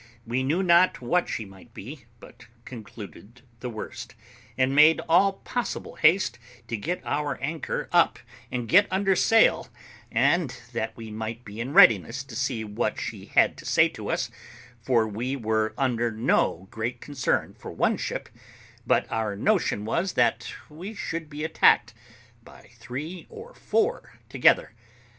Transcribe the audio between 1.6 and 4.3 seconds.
be, but concluded the worst,